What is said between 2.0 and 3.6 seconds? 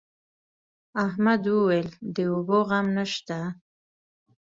د اوبو غم نشته.